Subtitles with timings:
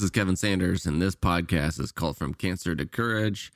[0.00, 3.52] this is Kevin Sanders, and this podcast is called From Cancer to Courage.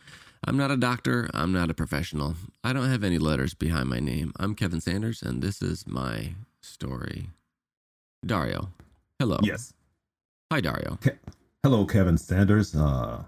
[0.47, 1.31] I'm not a doctor.
[1.33, 2.35] I'm not a professional.
[2.63, 4.31] I don't have any letters behind my name.
[4.39, 7.31] I'm Kevin Sanders, and this is my story.
[8.27, 8.69] Dario,
[9.19, 9.39] hello.
[9.43, 9.73] Yes.
[10.53, 10.99] Hi, Dario.
[11.01, 11.17] Ke-
[11.63, 12.77] Hello, Kevin Sanders.
[12.77, 13.23] Uh,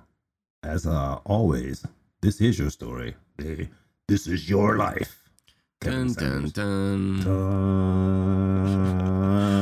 [0.63, 1.87] as uh, always,
[2.21, 3.17] this is your story.
[3.39, 5.23] This is your life.
[5.81, 7.27] Dun, dun, dun.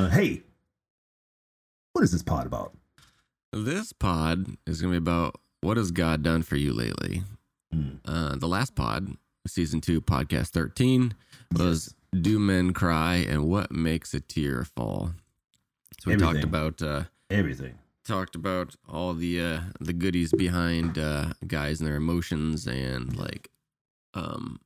[0.05, 0.43] Uh, hey,
[1.93, 2.75] what is this pod about?
[3.55, 7.23] This pod is going to be about what has God done for you lately.
[7.73, 7.91] Hmm.
[8.05, 11.15] Uh, the last pod, season two, podcast 13,
[11.57, 15.13] was Do Men Cry and What Makes a Tear Fall?
[16.01, 16.83] So we talked about.
[16.83, 17.79] Uh, Everything.
[18.05, 23.49] talked about all the uh the goodies behind uh guys and their emotions and like
[24.13, 24.61] um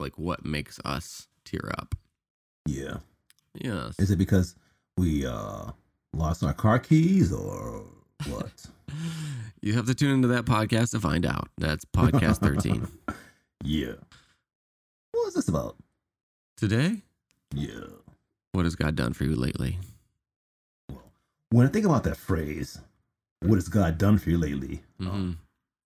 [0.00, 1.94] like what makes us tear up
[2.66, 2.96] Yeah.
[3.54, 4.56] yes Is it because
[4.98, 5.70] we uh
[6.12, 7.84] lost our car keys or
[8.28, 8.66] what?
[9.62, 12.86] you have to tune into that podcast to find out that's podcast 13
[13.64, 13.92] yeah.
[15.12, 15.76] What is this about?
[16.56, 17.02] today
[17.54, 17.86] Yeah.
[18.52, 19.78] what has god done for you lately
[20.90, 21.02] Well,
[21.50, 22.80] When I think about that phrase,
[23.40, 24.82] what has God done for you lately?
[25.00, 25.36] Mhm.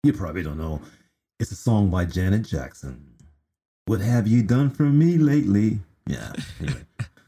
[0.04, 0.82] You probably don't know.
[1.40, 3.06] It's a song by Janet Jackson.
[3.86, 5.80] What have you done for me lately?
[6.08, 6.32] Yeah.
[6.62, 6.86] Anyway.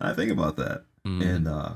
[0.00, 0.84] I think about that.
[1.06, 1.22] Mhm.
[1.36, 1.72] And uh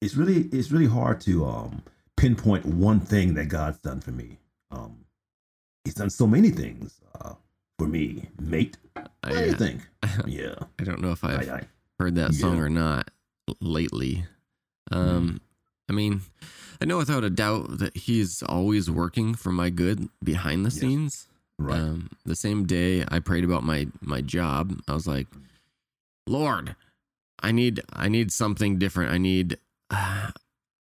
[0.00, 1.82] it's really it's really hard to um
[2.16, 4.38] pinpoint one thing that God's done for me.
[4.70, 5.04] Um
[5.84, 7.34] He's done so many things uh
[7.78, 8.76] for me, mate.
[8.94, 9.82] What do I, you think?
[10.26, 10.54] Yeah.
[10.78, 11.66] I don't know if i've Aye, aye.
[11.98, 13.10] heard that song or not
[13.60, 14.24] lately.
[14.92, 15.40] Um,
[15.88, 16.20] I mean,
[16.80, 20.80] I know without a doubt that he's always working for my good behind the Yes.
[20.80, 21.28] scenes.
[21.58, 21.78] Right.
[21.78, 25.26] Um, the same day I prayed about my my job, I was like,
[26.26, 26.74] Lord,
[27.40, 29.12] I need I need something different.
[29.12, 29.58] I need.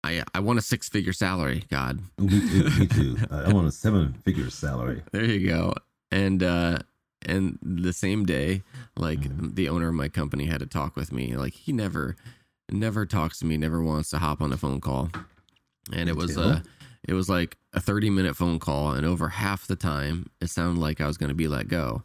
[0.08, 2.00] I, I want a six figure salary, God.
[2.18, 3.16] me, too, me too.
[3.30, 5.02] I want a seven figure salary.
[5.12, 5.74] There you go.
[6.10, 6.78] And uh
[7.26, 8.62] and the same day,
[8.96, 9.54] like Mhm.
[9.54, 11.36] the owner of my company had a talk with me.
[11.36, 12.16] Like he never
[12.70, 15.10] never talks to me, never wants to hop on a phone call.
[15.92, 16.50] And it was Until?
[16.52, 16.60] uh
[17.06, 20.80] it was like a 30 minute phone call and over half the time it sounded
[20.80, 22.02] like I was going to be let go.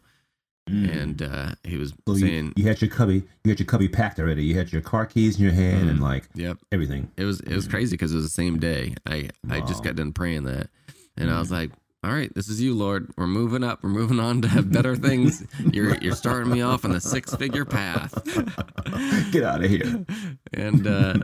[0.68, 1.02] Mm.
[1.02, 3.86] And uh he was So you, saying, you had your cubby, you had your cubby
[3.88, 4.44] packed already.
[4.44, 6.02] You had your car keys in your hand and Mm.
[6.02, 7.10] like "Yep, everything.
[7.18, 8.94] it was it was crazy cuz it was the same day.
[9.06, 10.70] I I just got done praying that.
[11.18, 11.52] And I was Mm.
[11.52, 11.70] like,
[12.02, 13.10] all right, this is you, Lord.
[13.16, 13.82] We're moving up.
[13.82, 15.44] We're moving on to have better things.
[15.72, 18.14] You're you're starting me off on the six figure path.
[19.32, 20.04] Get out of here.
[20.54, 21.14] And uh,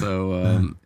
[0.00, 0.78] so, um,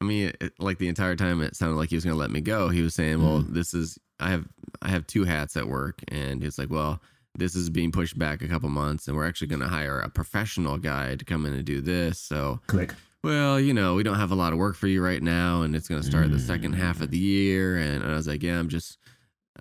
[0.00, 2.30] I mean, it, like the entire time, it sounded like he was going to let
[2.30, 2.68] me go.
[2.70, 3.54] He was saying, "Well, Mm.
[3.54, 4.46] this is I have
[4.82, 7.00] I have two hats at work," and he's like, "Well."
[7.36, 10.08] This is being pushed back a couple months, and we're actually going to hire a
[10.08, 12.18] professional guy to come in and do this.
[12.18, 12.94] So, Click.
[13.22, 15.76] well, you know, we don't have a lot of work for you right now, and
[15.76, 17.76] it's going to start the second half of the year.
[17.76, 18.98] And I was like, yeah, I'm just,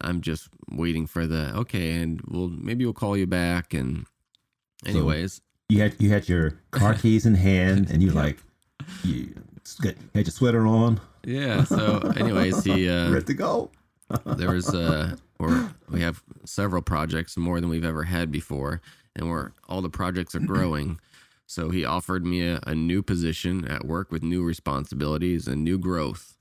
[0.02, 3.76] I'm just waiting for the okay, and we'll maybe we'll call you back.
[3.76, 4.08] And
[4.86, 8.16] anyways, You had you had your car keys in hand and you Yeah.
[8.16, 8.38] like
[9.04, 9.36] you
[10.16, 11.64] had your sweater on, yeah.
[11.64, 13.70] So, anyways, he uh, ready to go.
[14.26, 18.82] There was uh, or we have several projects more than we've ever had before,
[19.16, 21.00] and we're all the projects are growing.
[21.46, 25.78] So he offered me a, a new position at work with new responsibilities and new
[25.78, 26.36] growth.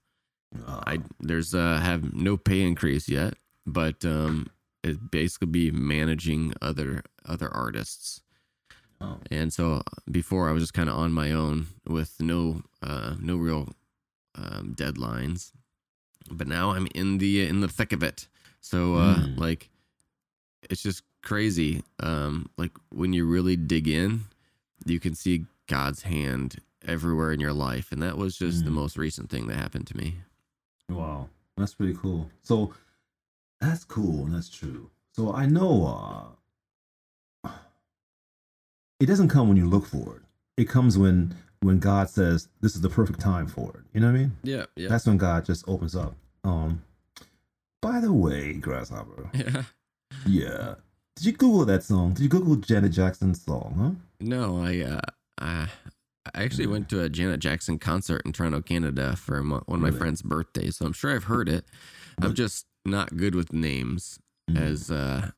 [0.66, 3.34] Uh, I there's uh have no pay increase yet,
[3.66, 4.48] but um
[4.82, 8.20] it basically be managing other other artists.
[9.00, 13.14] oh, And so before I was just kind of on my own with no uh
[13.20, 13.74] no real
[14.34, 15.52] um deadlines.
[16.30, 18.26] But now I'm in the in the thick of it.
[18.60, 19.38] So uh Mm.
[19.38, 19.70] like
[20.70, 24.22] it's just crazy um like when you really dig in,
[24.84, 26.56] you can see God's hand
[26.86, 28.74] everywhere in your life and that was just the Mm.
[28.74, 30.16] most recent thing that happened to me.
[30.88, 32.30] wow, that's pretty cool.
[32.42, 32.74] So
[33.60, 34.24] that's cool.
[34.26, 34.90] and That's true.
[35.12, 36.34] So I know
[37.44, 37.50] uh,
[39.00, 40.22] it doesn't come when you look for it.
[40.56, 43.80] It comes when when God says this is the perfect time for it.
[43.92, 44.36] You know what I mean?
[44.42, 44.88] Yeah, yeah.
[44.88, 46.14] That's when God just opens up.
[46.44, 46.82] Um.
[47.82, 49.30] By the way, Grasshopper.
[49.34, 49.62] Yeah.
[50.26, 50.74] Yeah.
[51.16, 52.12] Did you Google that song?
[52.14, 53.74] Did you Google Janet Jackson's song?
[53.78, 53.90] Huh?
[54.20, 55.00] No, I uh,
[55.38, 55.68] I
[56.34, 59.88] I actually went to a Janet Jackson concert in Toronto, Canada for one of my
[59.88, 59.98] Really?
[59.98, 61.64] friend's birthdays, so I'm sure I've heard it.
[62.20, 64.18] I'm just not good with names,
[64.50, 64.60] Mm.
[64.60, 65.30] as uh,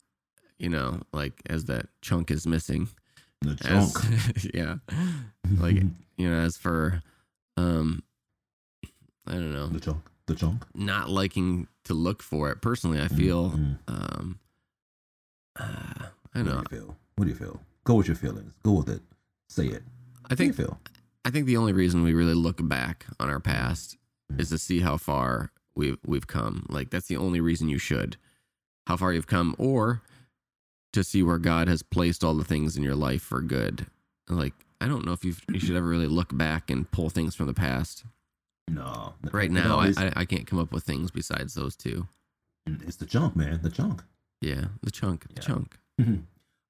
[0.59, 2.89] you know, like as that chunk is missing.
[3.41, 4.75] the As yeah,
[5.57, 5.81] like
[6.19, 7.01] you know, as for
[7.57, 8.03] um,
[9.25, 10.03] I don't know, the chunk.
[10.27, 10.63] The chunk.
[10.75, 12.61] not liking to look for it.
[12.61, 13.77] Personally, I feel Mm.
[13.87, 14.39] um,
[15.59, 16.63] uh, I What don't know.
[16.71, 16.97] you feel?
[17.15, 17.61] What do you feel?
[17.83, 18.53] Go with your feelings.
[18.63, 19.01] Go with it.
[19.49, 19.83] Say it.
[20.25, 20.79] I do think feel?
[20.85, 23.97] I I think the only reason we really look back on our past
[24.37, 26.65] is to see how far we've we've come.
[26.69, 28.17] Like that's the only reason you should.
[28.87, 30.01] How far you've come or
[30.93, 33.87] to see where God has placed all the things in your life for good.
[34.27, 37.35] Like I don't know if you you should ever really look back and pull things
[37.35, 38.05] from the past.
[38.67, 39.13] No.
[39.31, 42.07] Right now, I, always- I I can't come up with things besides those two.
[42.67, 43.59] it's the junk, man.
[43.63, 44.03] The junk.
[44.41, 45.41] Yeah, the chunk, the Yeah.
[45.41, 45.77] chunk.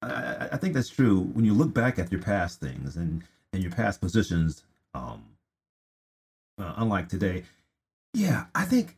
[0.02, 1.20] I, I, I think that's true.
[1.20, 3.24] When you look back at your past things and
[3.54, 4.64] and your past positions,
[4.94, 5.24] um,
[6.58, 7.44] uh, unlike today,
[8.14, 8.98] yeah, I think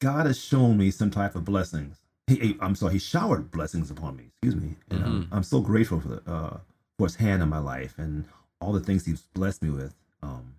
[0.00, 1.98] God has shown me some type of blessings.
[2.26, 4.24] He, I'm sorry, He showered blessings upon me.
[4.42, 6.58] Excuse me, and I'm, I'm so grateful for the uh,
[6.98, 8.24] for His hand in my life and
[8.60, 9.94] all the things He's blessed me with.
[10.22, 10.54] Um,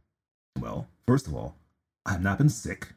[0.59, 1.55] well, first of all,
[2.05, 2.89] I have not been sick.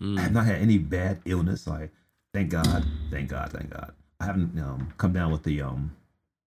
[0.00, 0.34] I have Mm.
[0.34, 1.68] not had any bad illness.
[1.68, 1.90] I
[2.32, 3.92] thank God, thank God, thank God.
[4.20, 5.94] I haven't um, come down with the um.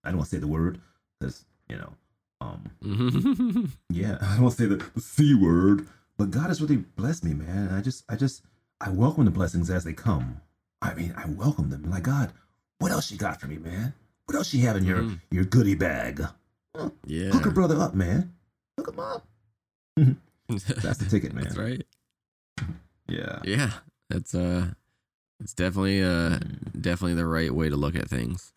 [0.04, 0.80] I don't want to say the word
[1.20, 1.94] because you know
[2.42, 3.70] um Mm.
[3.90, 7.24] yeah I don't want to say the, the c word, but God has really blessed
[7.24, 7.68] me, man.
[7.68, 8.42] And I just I just
[8.82, 10.42] I welcome the blessings as they come.
[10.82, 11.90] I mean I welcome them.
[11.90, 12.32] Like God,
[12.80, 13.94] what else you got for me, man?
[14.26, 15.20] What else you have in your Mhm.
[15.32, 16.22] your goodie bag?
[17.06, 18.34] Yeah, Hook a brother up, man.
[18.78, 19.28] Hook him up.
[20.48, 21.44] That's the ticket, man.
[21.46, 21.84] That's right.
[23.08, 23.40] Yeah.
[23.44, 23.72] Yeah,
[24.10, 24.68] it's uh,
[25.40, 26.82] it's definitely uh, Mm.
[26.82, 28.54] definitely the right way to look at things.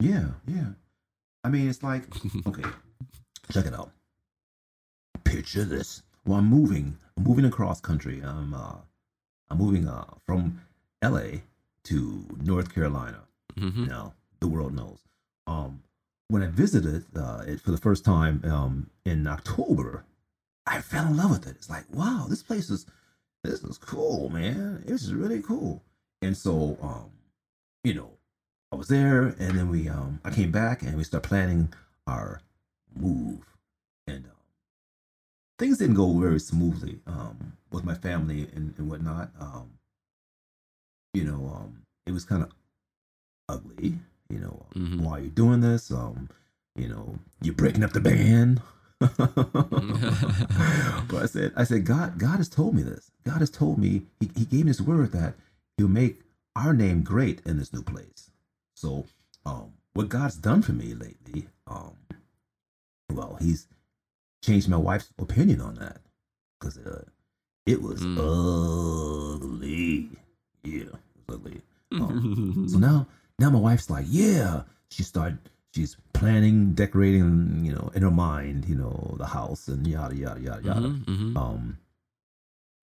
[0.00, 0.70] Yeah, yeah.
[1.44, 2.04] I mean, it's like
[2.46, 2.68] Okay,
[3.52, 3.90] check it out.
[5.24, 6.02] Picture this.
[6.26, 6.98] Well, I'm moving.
[7.16, 8.20] I'm moving across country.
[8.22, 8.76] I'm uh,
[9.50, 10.60] I'm moving uh from
[11.02, 11.42] L.A.
[11.84, 13.20] to North Carolina.
[13.56, 13.88] Mhm.
[13.88, 14.98] Now the world knows.
[15.46, 15.82] Um,
[16.28, 20.04] when I visited uh, it for the first time um in October,
[20.66, 21.56] I fell in love with it.
[21.56, 22.86] It's like, wow, this place is
[23.42, 24.82] this is cool, man.
[24.86, 25.82] Is really cool.
[26.22, 27.10] And so, um,
[27.82, 28.10] you know,
[28.72, 31.72] I was there, and then we um I came back and we started planning
[32.06, 32.40] our
[32.96, 33.44] move,
[34.06, 34.32] and um,
[35.58, 39.30] things didn't go very smoothly um with my family and, and whatnot.
[39.38, 39.70] Um,
[41.12, 42.50] you know, um, it was kind of
[43.48, 43.94] ugly.
[44.34, 45.00] You know, Mhm.
[45.02, 45.92] why are you doing this?
[45.92, 46.28] Um,
[46.74, 48.60] you know, you're breaking up the band.
[49.00, 49.14] but
[51.22, 53.10] I said, I said, God, God has told me this.
[53.24, 55.34] God has told me, He, he gave me His word that
[55.76, 56.20] He'll make
[56.56, 58.30] our name great in this new place.
[58.74, 59.06] So,
[59.46, 61.92] um, what God's done for me lately, um,
[63.12, 63.66] well, He's
[64.42, 65.98] changed my wife's opinion on that
[66.58, 67.04] because uh,
[67.66, 68.18] it was Mm.
[68.18, 70.10] ugly.
[70.64, 70.92] Yeah, it
[71.28, 71.62] was ugly.
[71.92, 73.06] Um, so now,
[73.38, 74.62] now my wife's like, yeah.
[74.90, 75.38] She started.
[75.74, 80.40] She's planning, decorating, you know, in her mind, you know, the house and yada yada
[80.40, 80.80] yada yada.
[80.80, 81.36] Mhm, mhm.
[81.36, 81.78] Um,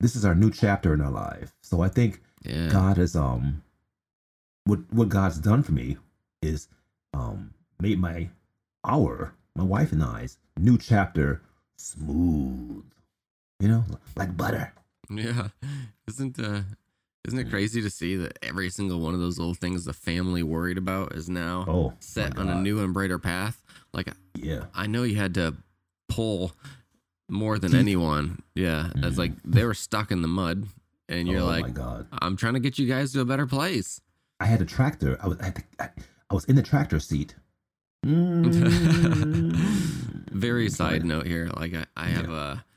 [0.01, 1.53] this is our new chapter in our life.
[1.62, 3.63] So I think yeah, God has um,
[4.65, 5.98] what what God's done for me
[6.42, 6.68] is
[7.13, 8.30] um made my
[8.83, 11.42] our my wife and I's new chapter
[11.77, 12.83] smooth.
[13.62, 13.86] You know,
[14.18, 14.74] like butter.
[15.09, 15.48] yeah.
[16.07, 16.63] Isn't uh,
[17.27, 20.41] isn't it crazy to see that every single one of those little things the family
[20.44, 23.63] worried about is now Oh, set on a new and brighter path?
[23.94, 24.65] Like Yeah.
[24.73, 25.56] I know you had to
[26.09, 26.53] pull
[27.29, 28.41] more than anyone.
[28.56, 29.18] Yeah, it's Mhm.
[29.18, 30.68] like they were stuck in the mud,
[31.07, 32.07] and you're oh like, my God.
[32.12, 34.01] I'm trying to get you guys to a better place.
[34.39, 35.17] I had a tractor.
[35.22, 35.89] I was I, I,
[36.29, 37.36] I was in the tractor seat.
[38.03, 39.53] Mm.
[40.31, 41.50] Very side note here.
[41.55, 42.71] Like I, I have a, I,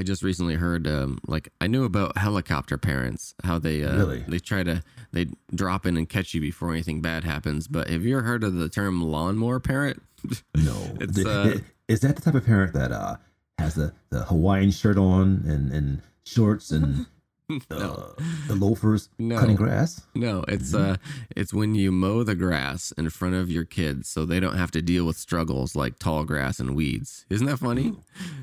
[0.00, 0.86] I just recently heard.
[0.88, 4.24] Um, like I knew about helicopter parents, how they uh, Really?
[4.26, 7.68] they try to they drop in and catch you before anything bad happens.
[7.68, 10.02] But have you ever heard of the term lawnmower parent?
[10.56, 13.16] No, It's, The- uh, is that the type of parent that uh
[13.58, 17.04] has the, the Hawaiian shirt on and, and shorts and
[17.70, 17.76] no,
[18.18, 19.38] uh, the loafers No.
[19.38, 20.02] cutting grass?
[20.14, 20.44] no.
[20.48, 20.96] It's uh,
[21.36, 24.70] it's when you mow the grass in front of your kids, so they don't have
[24.72, 27.26] to deal with struggles like tall grass and weeds.
[27.30, 27.94] Isn't that funny?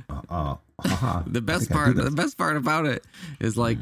[0.10, 1.24] Uh, uh.
[1.28, 3.04] The best part, the best part about it
[3.40, 3.80] is like.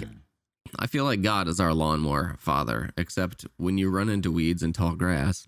[0.78, 4.76] I feel like God is our lawnmower father, except when you run into weeds and
[4.76, 5.48] tall grass,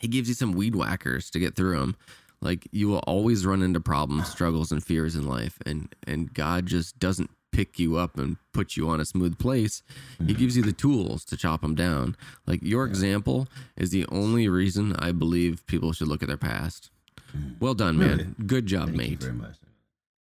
[0.00, 1.96] he gives you some weed whackers to get through them.
[2.42, 6.66] Like you will always run into problems, struggles, and fears in life, and and God
[6.66, 9.82] just doesn't pick you up and put you on a smooth place.
[10.24, 12.16] He gives you the tools to chop them down.
[12.46, 16.90] Like your example is the only reason I believe people should look at their past.
[17.60, 18.10] Well done, man.
[18.10, 18.26] Really?
[18.46, 19.20] Good job, Thank you mate.
[19.20, 19.56] very much.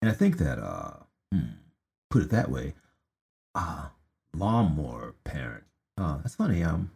[0.03, 0.93] And I think that uh
[1.33, 1.41] hmm,
[2.11, 2.75] put it that way,
[3.55, 3.93] ah,
[4.35, 5.65] lawnmower parent.
[5.99, 6.63] Uh that's funny.
[6.63, 6.91] Um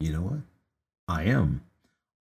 [0.00, 0.40] you know what?
[1.08, 1.62] I am.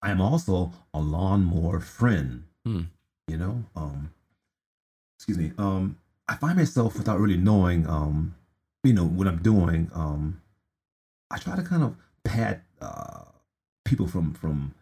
[0.01, 2.43] I am also a lawnmower friend.
[2.65, 2.81] Hmm.
[3.27, 3.63] You know?
[3.75, 4.11] Um
[5.17, 5.51] excuse me.
[5.57, 5.97] Um
[6.31, 8.35] I find myself without really knowing um
[8.83, 10.41] you know what I'm doing, um
[11.29, 13.23] I try to kind of pat uh
[13.85, 14.73] people from from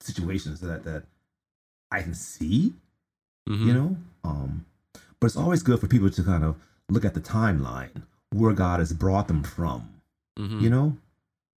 [0.00, 1.04] situations that that
[1.90, 2.74] I can see
[3.48, 3.66] Mhm.
[3.66, 3.96] you know.
[4.24, 4.66] Um,
[5.20, 6.56] but it's always good for people to kind of
[6.88, 9.88] look at the timeline where God has brought them from,
[10.36, 10.60] Mhm.
[10.60, 10.96] you know,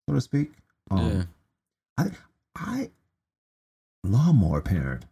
[0.06, 0.52] so to speak.
[0.90, 1.24] Um, yeah.
[1.96, 2.10] I,
[2.54, 2.90] I,
[4.04, 5.06] lawnmower parent.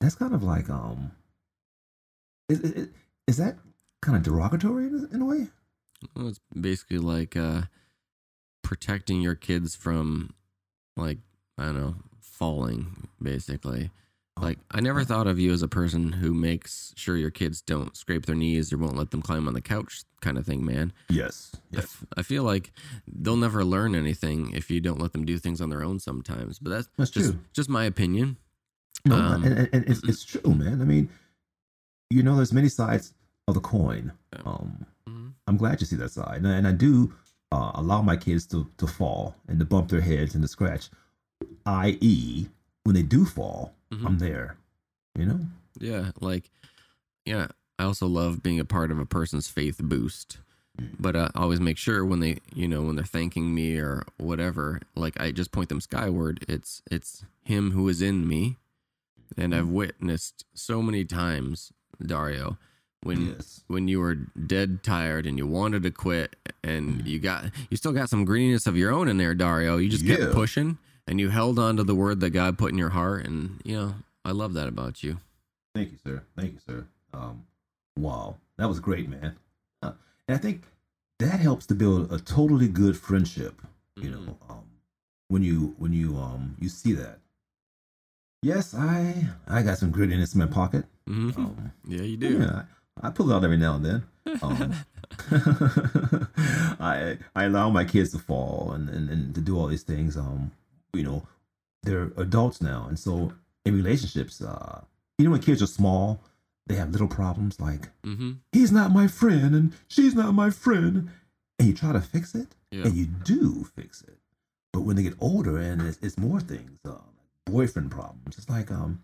[0.00, 1.12] That's kind of like um.
[2.48, 2.88] Is, is,
[3.26, 3.56] is that
[4.02, 5.48] kind of derogatory in, a- in a way?
[6.14, 7.62] Well, it's basically like uh,
[8.62, 10.34] protecting your kids from,
[10.96, 11.18] like,
[11.58, 13.90] I don't know, falling, basically.
[14.40, 17.96] Like, I never thought of you as a person who makes sure your kids don't
[17.96, 20.92] scrape their knees or won't let them climb on the couch, kind of thing, man.
[21.08, 21.52] Yes.
[21.72, 22.72] I f- I feel like
[23.06, 26.58] they'll never learn anything if you don't let them do things on their own sometimes.
[26.58, 27.40] But that's, That's just, true.
[27.52, 28.36] just my opinion.
[29.06, 30.80] No, Um, and, and, and it's, it's true, man.
[30.82, 31.10] I mean,
[32.14, 33.14] you know, there's many sides
[33.48, 34.12] of the coin.
[34.44, 35.32] Um, Mhm.
[35.46, 37.12] I'm glad you see that side, and, and I do
[37.52, 40.90] uh, allow my kids to to fall and to bump their heads and to scratch.
[41.66, 42.48] I.e.,
[42.84, 44.06] when they do fall, Mhm.
[44.06, 44.56] I'm there.
[45.18, 45.40] You know.
[45.78, 46.50] Yeah, like
[47.26, 50.38] yeah, I also love being a part of a person's faith boost.
[50.98, 54.80] But I always make sure when they, you know, when they're thanking me or whatever,
[54.96, 56.44] like I just point them skyward.
[56.48, 58.58] It's it's him who is in me.
[59.36, 61.72] And I've witnessed so many times,
[62.04, 62.58] Dario,
[63.02, 63.62] when yes.
[63.68, 67.92] when you were dead tired and you wanted to quit and you got you still
[67.92, 69.76] got some greediness of your own in there, Dario.
[69.78, 70.16] You just Yeah.
[70.16, 73.26] kept pushing and you held on to the word that God put in your heart
[73.26, 75.18] and you know, I love that about you.
[75.74, 76.22] Thank you, sir.
[76.36, 76.86] Thank you, sir.
[77.12, 77.44] Um,
[77.98, 79.36] wow, that was great, man.
[79.82, 79.92] Uh,
[80.28, 80.62] and I think
[81.18, 83.60] that helps to build a totally good friendship.
[83.96, 84.26] You Mhm.
[84.26, 84.64] know, um,
[85.28, 87.18] when you when you um you see that.
[88.44, 90.84] Yes, I I got some grittiness in my pocket.
[91.08, 91.36] Mhm.
[91.38, 92.38] Um, Yeah, you do.
[92.40, 92.62] yeah,
[93.00, 94.02] I pull it out every now and then.
[94.42, 94.74] Um,
[96.80, 100.16] I I allow my kids to fall and, and, and to do all these things.
[100.16, 100.50] Um,
[100.92, 101.26] you know,
[101.84, 103.32] they're adults now, and so
[103.64, 104.82] in relationships, uh,
[105.18, 106.20] you know, when kids are small,
[106.66, 108.32] they have little problems like mm-hmm.
[108.52, 111.08] he's not my friend and she's not my friend,
[111.58, 112.84] and you try to fix it, Yeah.
[112.84, 114.18] and you do fix it.
[114.72, 116.98] But when they get older and it's, it's more things, uh,
[117.46, 119.02] boyfriend problems, it's like um,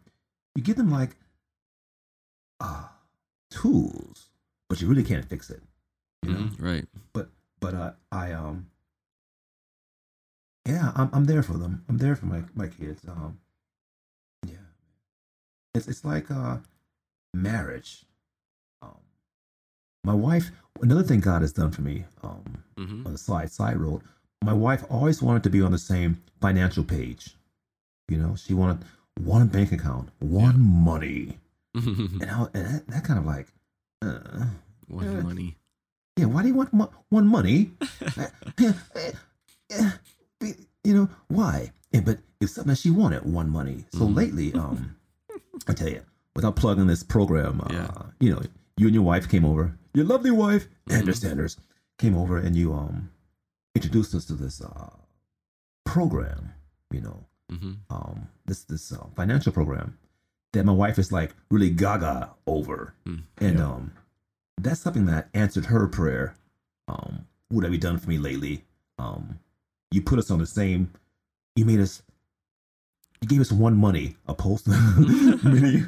[0.55, 1.17] you give them like
[2.61, 2.89] uh,
[3.51, 4.29] tools,
[4.69, 5.63] but you really can't fix it.
[6.23, 6.61] You know, Mhm.
[6.61, 6.87] Right.
[7.13, 7.31] but
[7.61, 8.67] but uh, I um,
[10.67, 11.85] yeah, I'm I'm there for them.
[11.89, 13.03] I'm there for my my kids.
[13.09, 13.41] Um,
[14.47, 14.67] yeah,
[15.75, 16.59] it's it's like uh,
[17.35, 18.05] marriage.
[18.83, 18.99] Um,
[20.05, 20.51] my wife.
[20.83, 22.05] Another thing God has done for me.
[22.23, 24.03] Um, hmm on the side side road.
[24.43, 27.37] My wife always wanted to be on the same financial page.
[28.11, 28.85] You know, she wanted
[29.23, 31.39] one bank account, one money,
[31.75, 33.47] and, I, and that, that kind of like,
[34.03, 34.47] uh,
[34.89, 35.21] what Yeah.
[35.21, 35.57] money?
[36.17, 37.71] yeah, why do you want mo- one money?
[38.17, 38.27] Uh,
[38.59, 39.11] yeah, uh,
[39.79, 39.91] uh,
[40.41, 41.71] be- you know why?
[41.93, 43.85] Yeah, but it's something that she wanted one money.
[43.93, 44.17] So Mhm.
[44.17, 44.97] lately, um,
[45.69, 46.03] I tell you,
[46.35, 48.03] without plugging this program, uh, Yeah.
[48.19, 48.43] you know,
[48.77, 49.77] you and your wife came over.
[49.95, 51.17] Your lovely wife, Andrew Mhm.
[51.17, 51.57] Sanders,
[51.99, 53.11] came over and you um
[53.77, 54.91] introduced us to this uh
[55.85, 56.53] program.
[56.91, 59.99] You know, hmm um this this uh, financial program
[60.53, 63.23] that my wife is like really gaga over, Mm.
[63.39, 63.67] and Yeah.
[63.67, 63.93] um
[64.61, 66.35] that's something that answered her prayer.
[66.89, 68.65] Um, what have you done for me lately?
[68.99, 69.39] Um,
[69.91, 70.93] you put us on the same.
[71.57, 72.03] You made us.
[73.23, 74.71] You gave us one money opposed to
[75.45, 75.85] many,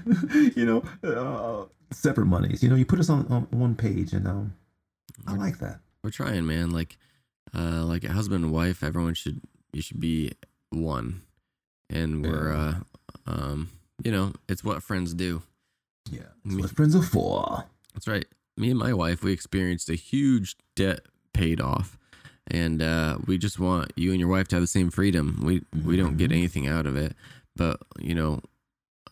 [0.57, 2.62] you know, uh, separate monies.
[2.62, 4.54] You know, you put us on, on one page, and um,
[5.26, 5.81] I like that.
[6.04, 6.71] We're trying, man.
[6.71, 6.97] Like,
[7.54, 8.83] uh, like a husband and wife.
[8.83, 9.40] Everyone should
[9.73, 10.33] you should be
[10.71, 11.23] one,
[11.93, 12.75] and we're, uh,
[13.27, 13.69] um,
[14.03, 15.43] you know, it's what friends do.
[16.11, 17.65] Yeah, Me- what friends are for.
[17.95, 18.27] That's right.
[18.57, 21.01] Me and my wife, we experienced a huge debt
[21.33, 21.99] paid off,
[22.51, 25.41] and uh, we just want you and your wife to have the same freedom.
[25.43, 26.35] We we don't get Mhm.
[26.37, 27.15] anything out of it,
[27.57, 28.41] but you know,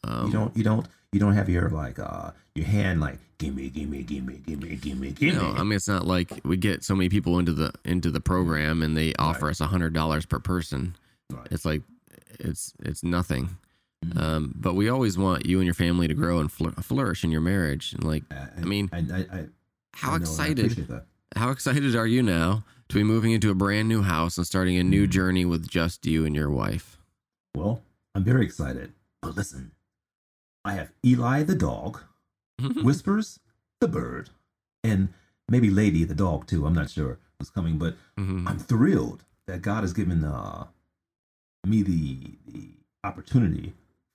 [0.04, 3.68] um, you don't, you don't, you don't have your like, uh, your hand like, gimme,
[3.70, 5.36] gimme, gimme, gimme, gimme, gimme.
[5.36, 8.20] know, I mean, it's not like we get so many people into the into the
[8.20, 10.96] program and they offer us a hundred dollars per person.
[11.30, 11.46] Right.
[11.50, 11.82] It's like
[12.38, 13.56] it's it's nothing.
[14.04, 14.16] Mhm.
[14.18, 17.30] Um, but we always want you and your family to grow and fl- flourish in
[17.30, 17.92] your marriage.
[17.92, 19.44] And like, I, I mean, I, I, I,
[19.92, 21.02] how I know, and I excited
[21.36, 24.76] how excited are you now to be moving into a brand new house and starting
[24.78, 25.10] a new Mm.
[25.10, 26.98] journey with just you and your wife?
[27.54, 27.82] Well,
[28.14, 28.92] I'm very excited.
[29.22, 29.72] But listen,
[30.64, 32.00] I have Eli the dog,
[32.82, 33.38] Whispers
[33.80, 34.30] the bird,
[34.82, 35.08] and
[35.48, 36.66] maybe Lady the dog too.
[36.66, 38.48] I'm not sure who's coming, but Mhm.
[38.48, 40.66] I'm thrilled that God has given uh,
[41.66, 42.68] me the the
[43.04, 43.72] opportunity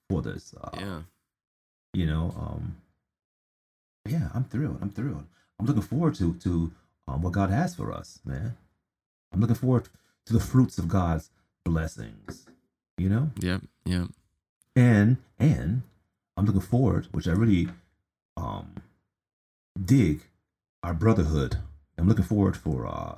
[0.08, 0.54] for this.
[0.60, 1.00] Uh, yeah.
[1.94, 2.76] You know, um,
[4.08, 4.78] yeah, I'm thrilled.
[4.82, 5.24] I'm thrilled.
[5.58, 6.72] I'm looking forward to to
[7.08, 8.56] um, what God has for us, man.
[9.32, 9.88] I'm looking forward
[10.26, 11.30] to the fruits of God's
[11.64, 12.46] blessings.
[12.98, 13.62] You know, Yep.
[13.84, 14.08] Yep.
[14.74, 15.82] and and
[16.36, 17.68] I'm looking forward, which I really
[18.36, 18.74] um
[19.82, 20.20] dig
[20.82, 21.56] our brotherhood.
[21.98, 23.16] I'm looking forward for uh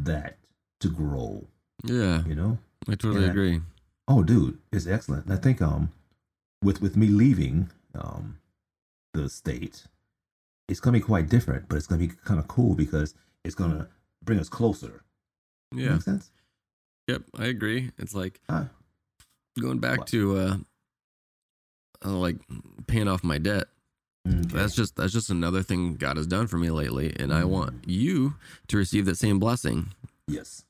[0.00, 0.36] that
[0.80, 1.44] to grow.
[1.84, 2.58] Yeah, You know.
[2.88, 3.30] I totally Yeah.
[3.30, 3.60] agree.
[4.08, 5.24] Oh, dude, it's excellent.
[5.24, 5.92] And I think um,
[6.62, 8.38] with with me leaving um,
[9.14, 9.84] the state,
[10.68, 13.14] it's gonna be quite different, but it's gonna be kind of cool because
[13.44, 13.88] it's gonna
[14.24, 15.02] bring us closer.
[15.74, 15.92] Yeah.
[15.94, 16.30] Make sense?
[17.08, 17.90] Yep, I agree.
[17.98, 18.68] It's like Ah.
[19.60, 20.06] going back What?
[20.08, 20.56] to uh,
[22.04, 22.36] uh like
[22.86, 23.66] paying off my debt.
[24.28, 24.40] Okay.
[24.58, 27.48] That's just that's just another thing God has done for me lately, and I Mm.
[27.48, 28.34] want you
[28.68, 29.92] to receive that same blessing.
[30.28, 30.64] yes.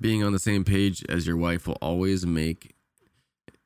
[0.00, 2.74] Being on the same page as your wife will always make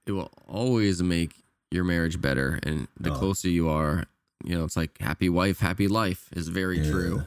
[0.07, 3.17] it will always make your marriage better, and the Oh.
[3.19, 4.05] closer you are,
[4.45, 6.91] you know, it's like happy wife, happy life is very Yeah.
[6.91, 7.23] true.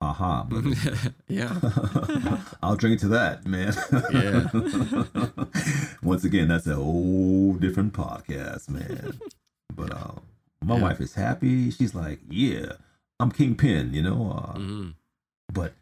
[0.00, 0.42] Aha.
[0.44, 0.74] buddy.
[1.28, 1.58] yeah.
[2.62, 3.72] I'll drink to that, man.
[4.12, 4.50] Yeah.
[6.02, 9.18] Once again, that's a whole different podcast, man.
[9.74, 10.12] But uh,
[10.62, 10.82] my Yeah.
[10.82, 11.70] wife is happy.
[11.70, 12.72] She's like, "Yeah,
[13.20, 14.32] I'm kingpin," you know.
[14.32, 14.88] Uh, hmm
[15.52, 15.74] but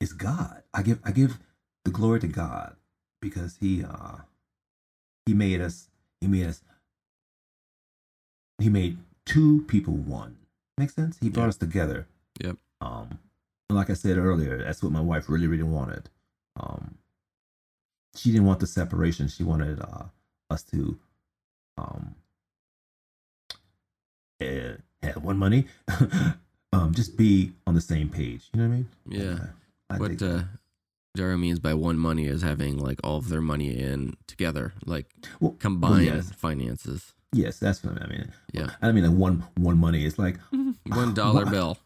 [0.00, 0.62] it's God.
[0.74, 1.38] I give I give
[1.84, 2.76] the glory to God
[3.20, 4.16] because he uh
[5.26, 5.88] he made us
[6.20, 6.62] he made us
[8.58, 10.36] he made two people one.
[10.78, 11.18] Make sense?
[11.20, 11.48] He brought Yeah.
[11.48, 12.06] us together.
[12.42, 12.56] Yep.
[12.80, 13.18] Um
[13.70, 16.08] like I said earlier, that's what my wife really really wanted.
[16.56, 16.96] Um
[18.16, 19.28] she didn't want the separation.
[19.28, 20.04] She wanted uh
[20.50, 20.98] us to
[21.78, 22.14] um
[24.40, 25.66] eh, have one money.
[26.72, 28.48] um just be on the same page.
[28.52, 28.88] You know what I mean?
[29.06, 29.32] Yeah.
[29.90, 30.42] Uh, I what uh.
[31.14, 35.06] Dara means by one money is having like all of their money in together, like
[35.40, 36.30] Well, combined yes.
[36.32, 37.12] finances.
[37.32, 38.32] Yes, that's what I mean.
[38.52, 38.70] Yeah.
[38.80, 40.04] I don't mean like one one money.
[40.04, 40.38] It's like
[40.86, 41.78] One dollar Wha- bill.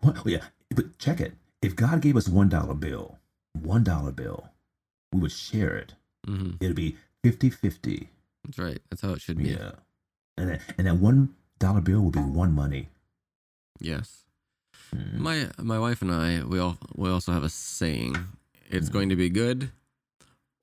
[0.00, 0.44] what, oh, yeah,
[0.74, 1.34] but check it.
[1.62, 3.18] If God gave us one dollar bill,
[3.52, 4.48] one dollar bill,
[5.12, 5.94] we would share it.
[6.26, 8.08] hmm It'd be 50-50.
[8.44, 8.78] That's right.
[8.90, 9.50] That's how it should be.
[9.50, 9.72] Yeah,
[10.38, 12.88] and that, and that one dollar bill would be one money.
[13.78, 14.24] Yes.
[14.94, 15.18] Mm.
[15.18, 18.16] My my wife and I we all we also have a saying.
[18.70, 18.92] It's Mhm.
[18.92, 19.70] going to be good,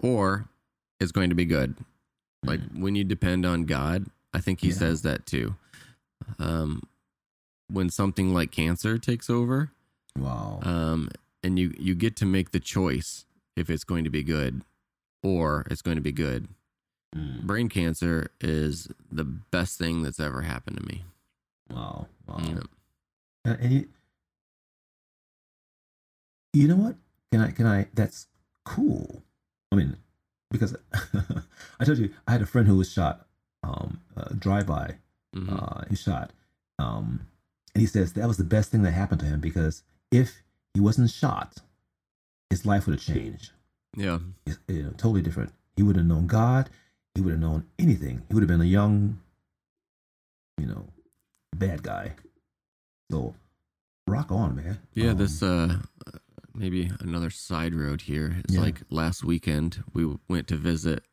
[0.02, 0.48] or
[1.00, 1.76] it's going to be good.
[2.44, 2.80] Like Mm.
[2.80, 4.76] when you depend on God, I think He Yeah.
[4.76, 5.56] says that too.
[6.40, 6.84] Um,
[7.68, 9.72] when something like cancer takes over,
[10.18, 11.10] wow, um,
[11.44, 14.64] and you you get to make the choice if it's going to be good
[15.24, 16.48] or it's going to be good.
[17.16, 17.44] Mm.
[17.44, 21.04] Brain cancer is the best thing that's ever happened to me.
[21.70, 22.38] wow, wow.
[22.40, 23.52] Yeah.
[23.52, 23.90] Uh, you,
[26.54, 26.96] you know what?
[27.32, 27.52] Can I?
[27.52, 27.88] Can I?
[27.94, 28.28] That's
[28.66, 29.24] cool.
[29.72, 29.98] I mean,
[30.52, 30.76] because
[31.80, 33.26] I told you I had a friend who was shot.
[33.64, 34.96] Um, uh, drive by.
[35.36, 35.52] Mhm.
[35.52, 36.32] Uh, he shot.
[36.80, 37.28] Um,
[37.74, 40.42] and he says that was the best thing that happened to him because if
[40.74, 41.58] he wasn't shot,
[42.50, 43.52] his life would have changed.
[43.96, 44.20] yeah.
[44.46, 45.52] It's, you know, totally different.
[45.76, 46.70] He would have known God.
[47.16, 48.22] He would have known anything.
[48.30, 49.20] He would have been a young,
[50.58, 50.86] you know,
[51.56, 52.14] bad guy.
[53.12, 53.36] So,
[54.08, 54.80] rock on, man.
[54.94, 55.78] Yeah, Um, this uh
[56.58, 58.38] maybe another side road here.
[58.44, 58.62] It's Yeah.
[58.62, 61.06] like last weekend we went to visit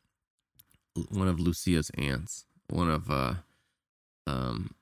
[1.11, 3.35] one of Lucia's aunts, one of uh
[4.27, 4.75] um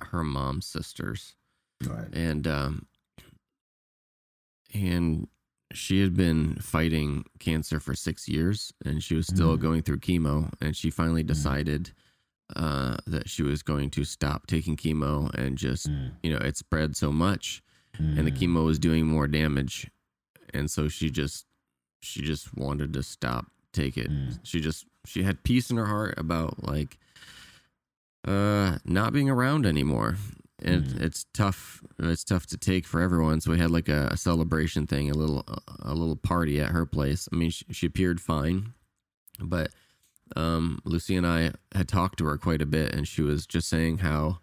[0.00, 1.34] her mom's sisters.
[1.84, 2.08] Right.
[2.14, 2.86] And um
[4.74, 5.28] and
[5.72, 9.60] she had been fighting cancer for 6 years and she was still Mm.
[9.60, 11.92] going through chemo and she finally decided
[12.54, 16.56] uh that she was going to stop taking chemo and just, Mm, you know, it
[16.56, 17.62] spread so much
[17.98, 19.90] and the mm, chemo was doing more damage
[20.56, 21.46] and so she just
[22.00, 24.10] she just wanted to stop take it.
[24.10, 24.38] Mm.
[24.42, 26.98] she just she had peace in her heart about like
[28.26, 30.16] uh not being around anymore.
[30.62, 31.02] And Mm.
[31.02, 33.40] it's tough it's tough to take for everyone.
[33.40, 35.44] So we had like a, a celebration thing a little
[35.82, 37.28] a little party at her place.
[37.32, 38.72] I mean she, she appeared fine
[39.38, 39.70] but
[40.34, 43.68] um lucy and i had talked to her quite a bit and she was just
[43.68, 44.38] saying how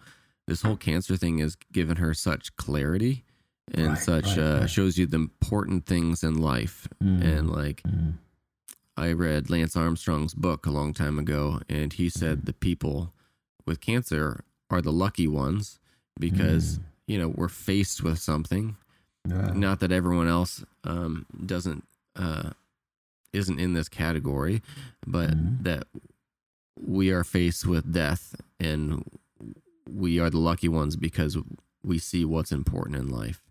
[0.48, 3.26] this whole cancer thing has given her such clarity
[3.74, 4.70] and Right, such right, uh right.
[4.70, 8.14] shows you the important things in life mm, and like mm,
[8.98, 12.20] I read Lance Armstrong's book a long time ago, and he Mm-hmm.
[12.20, 13.14] said the people
[13.66, 15.80] with cancer are the lucky ones
[16.20, 16.84] because Mm.
[17.08, 18.76] you know we're faced with something.
[19.28, 19.52] yeah.
[19.56, 22.52] Not that everyone else um, doesn't uh,
[23.32, 24.62] isn't in this category,
[25.08, 25.64] but Mhm.
[25.64, 25.88] that
[26.80, 29.04] we are faced with death, and
[29.90, 31.38] we are the lucky ones because
[31.84, 33.42] we see what's important in life.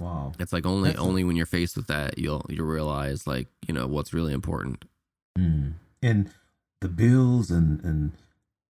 [0.00, 0.32] Wow.
[0.40, 3.72] It's like only That's only when you're faced with that you'll you'll realize like you
[3.74, 4.84] know what's really important.
[5.38, 5.74] Mm.
[6.02, 6.30] And
[6.80, 8.12] the bills and and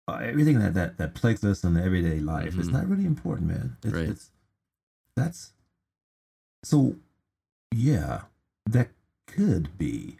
[0.09, 2.73] uh, everything that, that that plagues us in the everyday life is Mhm.
[2.73, 3.77] not really important, man.
[3.85, 4.09] It's, Right.
[4.09, 4.31] it's
[5.15, 5.53] that's
[6.65, 6.97] so
[7.73, 8.23] yeah,
[8.67, 8.89] that
[9.27, 10.17] could be.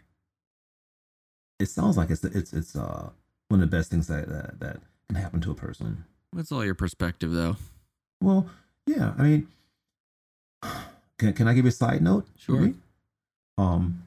[1.59, 3.09] It sounds like it's it's it's uh
[3.49, 4.77] one of the best things that that, that
[5.09, 6.05] can happen to a person.
[6.37, 7.57] It's all your perspective, though.
[8.21, 8.49] Well,
[8.87, 9.13] yeah.
[9.17, 9.47] I mean,
[11.21, 12.25] can can I give you a side note?
[12.37, 12.73] Sure.
[13.57, 14.03] Um.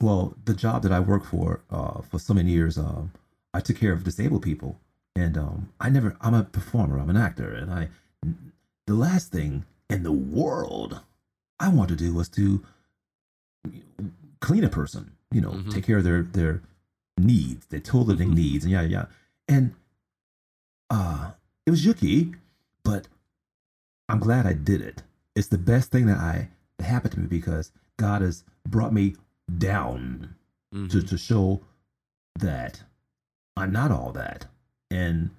[0.00, 3.10] Well, the job that I worked for uh, for so many years, um,
[3.52, 4.78] I took care of disabled people,
[5.16, 6.16] and um, I never.
[6.20, 6.98] I'm a performer.
[6.98, 7.88] I'm an actor, and I.
[8.86, 11.00] The last thing in the world
[11.58, 12.62] I want to do was to
[14.40, 15.12] clean a person.
[15.32, 15.70] You know, Mhm.
[15.72, 16.62] take care of their their
[17.18, 18.34] needs, their total living Mhm.
[18.42, 19.06] needs, and yeah, yeah.
[19.48, 19.74] And
[20.90, 21.32] uh,
[21.66, 22.34] it was yucky,
[22.84, 23.08] but
[24.08, 25.02] I'm glad I did it.
[25.38, 26.48] It's the best thing that I
[26.78, 29.14] that happened to me because God has brought me
[29.58, 30.34] down
[30.74, 30.90] Mhm.
[30.90, 31.64] to, to show
[32.38, 32.82] that
[33.56, 34.46] I'm not all that.
[34.90, 35.30] And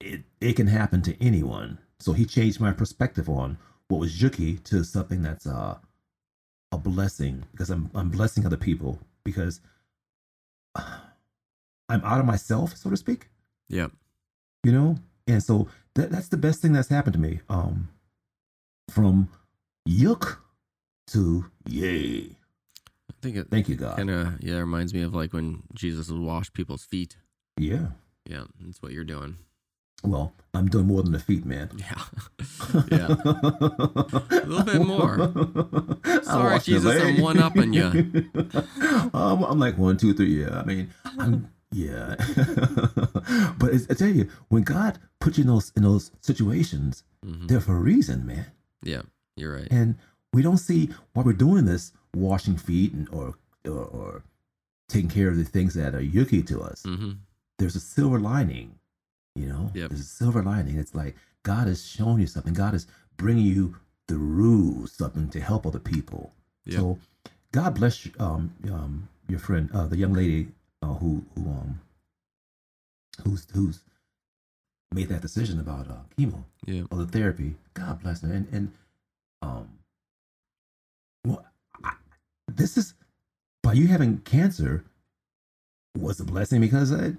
[0.00, 1.78] it it can happen to anyone.
[1.98, 3.56] So he changed my perspective on
[3.88, 5.78] what was yucky to something that's uh,
[6.72, 9.60] a blessing because I'm I'm blessing other people because
[10.76, 13.30] I'm out of myself, so to speak
[13.68, 13.88] Yeah.
[14.64, 17.88] you know and so that, that's the best thing that's happened to me um
[18.90, 19.28] from
[19.88, 20.38] yuck
[21.08, 22.36] to yay
[23.10, 26.10] I think it thank you god kind of yeah reminds me of like when Jesus
[26.10, 27.16] would wash people's feet.
[27.58, 27.88] yeah
[28.26, 29.36] Yeah, that's what you're doing.
[30.02, 32.02] well i'm doing more than the feet man Yeah.
[32.90, 33.08] yeah.
[33.08, 35.16] a little bit more.
[36.22, 37.88] Sorry, Jesus, I'm one-upping ya.
[39.14, 42.14] um, i'm like one two three yeah i mean i'm yeah
[43.58, 47.46] but it's, i tell you when god put you in those in those situations hmm
[47.46, 48.46] they're for a reason man
[48.84, 49.02] Yeah,
[49.36, 49.68] you're right.
[49.70, 49.96] and
[50.32, 53.34] we don't see why we're doing this washing feet and or
[53.66, 54.22] or, or
[54.88, 57.12] taking care of the things that are yucky to us hmm
[57.58, 58.74] there's a silver lining
[59.34, 59.88] you know Yep.
[59.90, 63.76] there's a silver lining it's like god has shown you something god is bringing you
[64.08, 66.32] through something to help other people
[66.66, 66.78] Yep.
[66.80, 66.98] so
[67.52, 70.48] god bless you, um, um, your friend uh, the young lady
[70.82, 71.80] uh, who who um
[73.24, 73.80] who's who's
[74.94, 76.82] made that decision about uh, chemo Yeah.
[76.90, 77.56] or the therapy.
[77.74, 78.32] God bless her.
[78.32, 78.72] And and
[79.42, 79.68] um,
[81.26, 81.44] well,
[81.82, 81.92] I,
[82.48, 82.94] this is
[83.62, 84.84] by you having cancer
[85.98, 87.16] was a blessing because it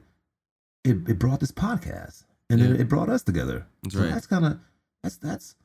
[0.83, 2.81] it, it brought this podcast and then Yeah.
[2.81, 3.65] it brought us together.
[3.83, 4.11] That's so right.
[4.11, 4.59] that's kind of
[5.03, 5.55] that's that's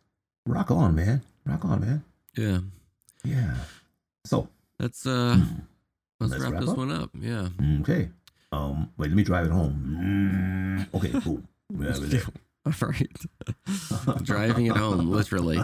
[0.46, 1.22] rock on, man.
[1.46, 2.04] Rock on, man.
[2.36, 2.60] Yeah.
[3.24, 3.54] Yeah.
[4.24, 5.36] So Let's uh
[6.20, 6.76] let's, Let's wrap, wrap this up?
[6.78, 7.10] one up.
[7.14, 7.48] Yeah.
[7.82, 8.08] okay.
[8.52, 10.88] Um, wait, let me drive it home.
[10.90, 11.40] Mm, Okay, cool.
[11.78, 12.22] Yeah, we're.
[12.66, 14.22] All right.
[14.22, 15.58] Driving it home, literally.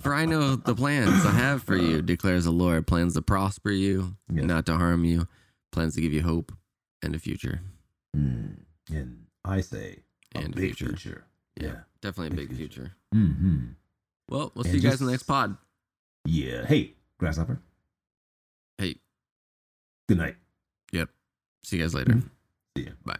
[0.00, 2.86] For I know the plans I have for you, declares the Lord.
[2.86, 4.44] Plans to prosper you, Yes.
[4.44, 5.28] not to harm you.
[5.72, 6.52] Plans to give you hope
[7.02, 7.60] and a future.
[8.16, 8.56] Mm,
[8.92, 10.00] and I say
[10.34, 10.96] a And big future.
[10.96, 11.24] future.
[11.60, 11.66] Yeah.
[11.66, 11.76] Yeah.
[12.00, 12.74] Definitely a Big future.
[12.74, 12.92] future.
[13.14, 13.58] Mm-hmm.
[14.30, 15.56] Well, we'll And see you guys in the next pod.
[16.24, 16.64] Yeah.
[16.66, 17.60] Hey, grasshopper.
[18.78, 18.96] Hey,
[20.08, 20.36] Good night.
[20.92, 21.10] Yep.
[21.64, 22.14] See you guys later.
[22.14, 22.30] Mhm.
[22.76, 22.92] See ya.
[23.04, 23.18] Bye.